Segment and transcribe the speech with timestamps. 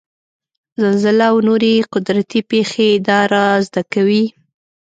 [0.81, 4.23] زلزله او نورې قدرتي پېښې دا رازد کوي.